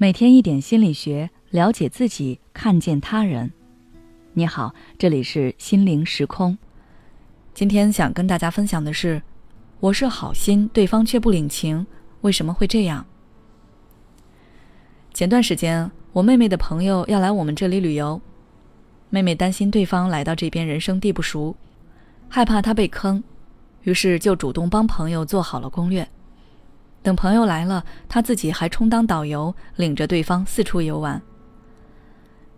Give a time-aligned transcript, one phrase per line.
[0.00, 3.50] 每天一点心理学，了解自己，看见他人。
[4.32, 6.56] 你好，这里是心灵时空。
[7.52, 9.20] 今天想跟大家分享的是，
[9.80, 11.84] 我是好心，对方却不领情，
[12.20, 13.04] 为什么会这样？
[15.12, 18.20] 前段时间，我妹妹的朋友要来我们这里旅游，
[19.10, 21.56] 妹妹担心对方来到这边人生地不熟，
[22.28, 23.20] 害怕他被坑，
[23.82, 26.08] 于是就主动帮朋友做好了攻略。
[27.02, 31.20] 等朋友来了，他自己还充当导游，领着对方四处游玩。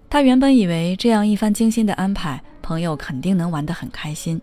[0.09, 4.41] 他原本以为这样一番精心的安排，朋友肯定能玩得很开心，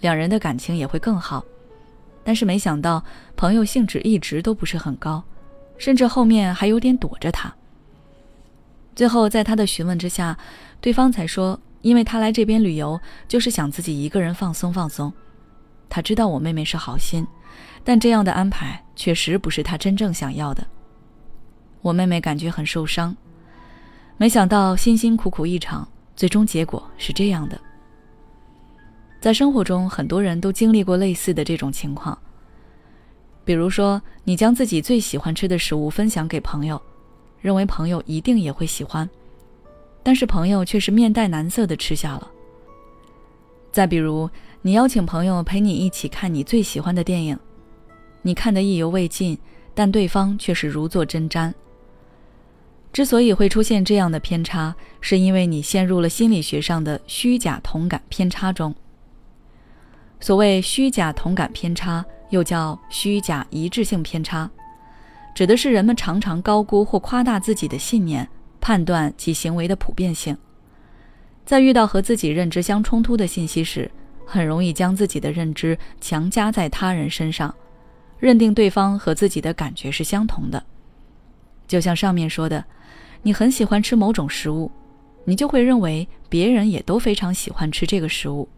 [0.00, 1.44] 两人的感情也会更好。
[2.22, 3.04] 但是没想到，
[3.36, 5.22] 朋友兴致一直都不是很高，
[5.76, 7.54] 甚至后面还有点躲着他。
[8.94, 10.38] 最后在他的询问之下，
[10.80, 15.12] 对方才说，因为他来这边旅游，就是想自己一个人放松放松。
[15.88, 17.26] 他知道我妹妹是好心。
[17.86, 20.66] 但这样的安排确实不是他真正想要的。
[21.82, 23.14] 我妹妹感觉很受伤，
[24.16, 25.86] 没想到辛辛苦苦一场，
[26.16, 27.60] 最终结果是这样的。
[29.20, 32.18] 在生活中，很多人都经历过类似的这种情况。
[33.44, 36.80] 比如说，你将自己最喜欢吃的食物分享给朋友，
[37.40, 39.08] 认为朋友一定也会喜欢，
[40.02, 42.30] 但是朋友却是面带难色的吃下了。
[43.70, 44.30] 再比如，
[44.66, 47.38] 你邀请朋友陪你一起看你最喜欢的电影。
[48.22, 49.38] 你看得意犹未尽，
[49.74, 51.52] 但对方却是如坐针毡。
[52.90, 58.74] 之所以会出现这样的偏差，是因为你陷入了心理学上的虚假同感偏差中。
[60.18, 64.50] 所谓虚假同感偏差，又叫虚假一致性偏差，
[65.34, 68.26] 指的是人们常常高估或夸大自己的信念、
[68.62, 70.34] 判断及行为的普遍性，
[71.44, 73.90] 在遇到和自己认知相冲突的信息时，
[74.24, 77.54] 很容易将自己的认知强加在他人身上。
[78.18, 80.64] 认定对方和自己的感觉是相同的，
[81.68, 82.64] 就像上面说的，
[83.22, 84.70] 你很喜欢吃某种食物，
[85.24, 88.48] 你就会认为别人也都非常喜欢吃这个食物。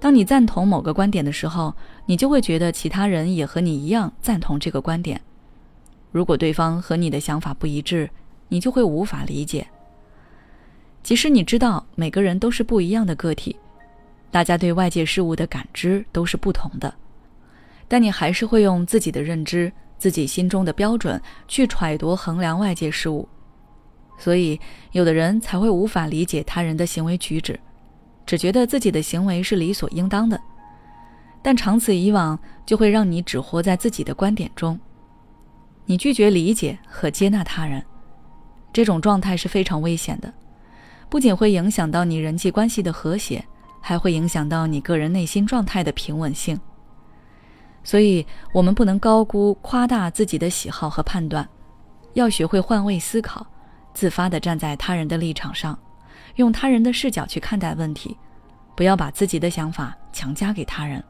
[0.00, 1.74] 当你赞同某个观点的时候，
[2.06, 5.20] 你就会觉得其他人也和你一样赞同这个观点。
[6.12, 8.08] 如果对方和你的想法不一致，
[8.48, 9.66] 你就会无法理解。
[11.02, 13.56] 即使你知道每个人都是不一样的个体，
[14.36, 16.92] 大家对外界事物的感知都是不同的。
[17.88, 23.26] 但你还是会用自己的认知、自己心中的标准去揣度衡量外界事物，
[24.18, 24.60] 所以
[24.92, 27.58] 有的人才会无法理解他人的行为举止，
[28.26, 30.38] 只觉得自己的行为是理所应当的。
[31.40, 34.78] 但长此以往，就会让你只活在自己的观点中，
[35.86, 37.82] 你拒绝理解和接纳他人，
[38.70, 40.30] 这种状态是非常危险的，
[41.08, 43.42] 不仅会影响到你人际关系的和谐，
[43.86, 46.58] 还会影响到你个人内心状态的平稳性。
[47.84, 51.48] 所以，我们不能高估、夸大自己的喜好和判断，
[52.14, 53.46] 要学会换位思考，
[53.94, 55.78] 自发地站在他人的立场上，
[56.34, 58.18] 用他人的视角去看待问题，
[58.74, 61.00] 不要把自己的想法强加给他人。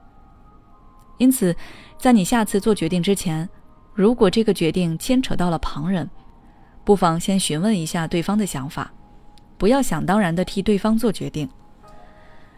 [1.17, 1.57] 因此，
[1.99, 3.49] 在你下次做决定之前，
[3.95, 6.07] 如果这个决定牵扯到了旁人，
[6.85, 8.93] 不妨先询问一下对方的想法，
[9.57, 11.49] 不要想当然地替对方做决定。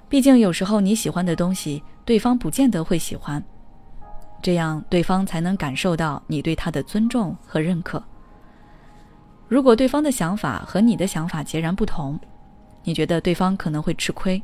[0.08, 3.42] 毕竟，有时候你喜欢的东西，对方不见得会喜欢。
[4.41, 8.02] 这样，对方才能感受到你对他的尊重和认可。
[9.48, 12.19] 如果对方的想法和你的想法截然不同，
[12.84, 14.42] 你觉得对方可能会吃亏，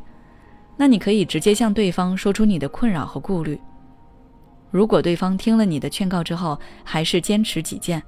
[0.77, 3.59] 那你可以直接向对方说出你的困扰和顾虑。
[4.71, 8.03] 如果对方听了你的劝告之后还是坚持己见，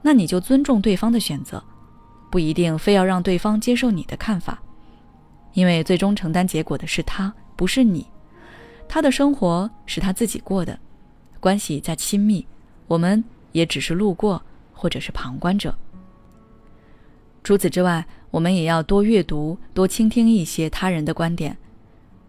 [0.00, 1.62] 那你就尊重对方的选择，
[2.30, 4.62] 不一定非要让对方接受你的看法，
[5.56, 8.06] 因为最终承担结果的是他，不是你。
[8.86, 10.78] 他的生活是他自己过的。
[11.40, 12.46] 关系再亲密，
[12.86, 14.42] 我们也只是路过
[14.74, 15.74] 或者是旁观者。
[17.42, 21.56] 除此之外，我们也要多阅读、多倾听一些他人的观点，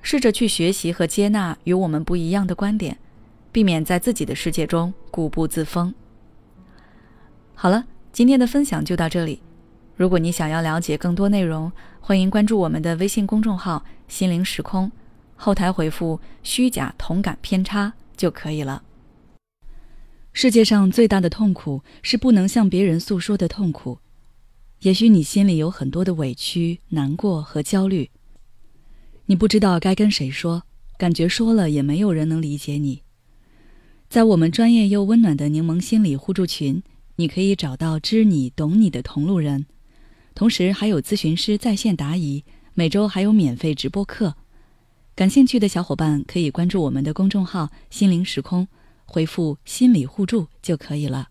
[0.01, 2.97] 试着去学习和接纳与我们不一样的观点，
[3.51, 5.93] 避免在自己的世界中固步自封。
[7.55, 7.83] 好了，
[8.13, 9.41] 今天的分享就到这里。
[9.97, 11.71] 如果你想要了解更多内容，
[12.07, 14.89] 欢迎关注我们的微信公众号“心灵时空”，
[15.35, 18.81] 后台回复“虚假同感偏差”就可以了。
[20.31, 23.99] 世界上最大的痛苦是不能向别人诉说的痛苦。
[24.83, 28.09] 也许你心里有很多的委屈、难过和焦虑，
[29.25, 30.63] 你不知道该跟谁说，
[30.97, 33.01] 感觉说了也没有人能理解你。
[34.07, 36.81] 在我们专业又温暖的柠檬心理互助群，
[37.17, 39.65] 你可以找到知你懂你的同路人，
[40.37, 42.43] 同时还有咨询师在线答疑，
[42.75, 44.35] 每周还有免费直播课。
[45.15, 48.67] 感兴趣的小伙伴可以关注我们的公众号“心灵时空”。
[49.03, 51.29] 回复“心理互助”就可以了。